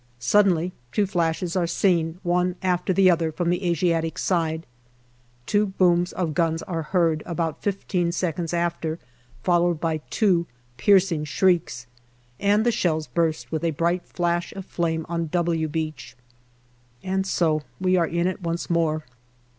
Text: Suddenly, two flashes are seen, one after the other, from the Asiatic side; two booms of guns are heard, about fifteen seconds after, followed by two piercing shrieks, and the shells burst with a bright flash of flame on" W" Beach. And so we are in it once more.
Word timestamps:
Suddenly, 0.17 0.73
two 0.91 1.05
flashes 1.05 1.55
are 1.55 1.67
seen, 1.67 2.19
one 2.23 2.55
after 2.63 2.91
the 2.91 3.07
other, 3.11 3.31
from 3.31 3.51
the 3.51 3.63
Asiatic 3.69 4.17
side; 4.17 4.65
two 5.45 5.67
booms 5.67 6.11
of 6.11 6.33
guns 6.33 6.63
are 6.63 6.81
heard, 6.81 7.21
about 7.27 7.61
fifteen 7.61 8.11
seconds 8.11 8.51
after, 8.51 8.97
followed 9.43 9.79
by 9.79 9.97
two 10.09 10.47
piercing 10.77 11.23
shrieks, 11.25 11.85
and 12.39 12.65
the 12.65 12.71
shells 12.71 13.05
burst 13.05 13.51
with 13.51 13.63
a 13.63 13.69
bright 13.77 14.03
flash 14.07 14.51
of 14.53 14.65
flame 14.65 15.05
on" 15.07 15.27
W" 15.27 15.67
Beach. 15.67 16.15
And 17.03 17.27
so 17.27 17.61
we 17.79 17.95
are 17.95 18.07
in 18.07 18.25
it 18.25 18.41
once 18.41 18.71
more. 18.71 19.03